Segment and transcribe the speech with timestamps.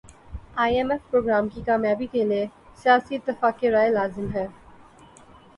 [0.57, 2.45] ائی M F program کی کامیابی کیلئے
[2.83, 4.47] سیاسی اتفاق رائے لازم ہے